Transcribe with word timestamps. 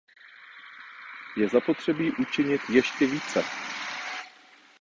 Je 1.37 1.47
zapotřebí 1.49 2.11
učinit 2.11 2.61
ještě 2.69 3.07
více. 3.07 3.43